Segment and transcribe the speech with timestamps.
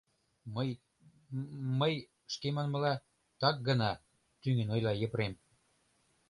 [0.55, 0.69] —Мый...
[1.79, 1.95] мый,
[2.33, 2.93] шке манмыла,
[3.41, 3.91] так гына,—
[4.41, 5.33] тӱҥын ойла Епрем.